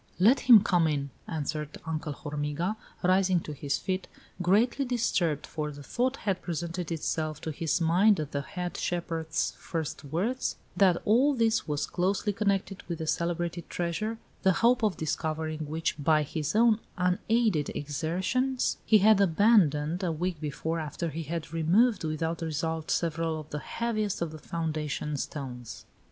[0.19, 4.07] "Let him come in," answered Uncle Hormiga, rising to his feet,
[4.41, 9.51] greatly disturbed, for the thought had presented itself to his mind at the head shepherd's
[9.59, 14.97] first words, that all this was closely connected with the celebrated treasure, the hope of
[14.97, 21.21] discovering which, by his own unaided exertions, he had abandoned, a week before, after he
[21.21, 25.85] had removed, without result, several of the heaviest of the foundation stones.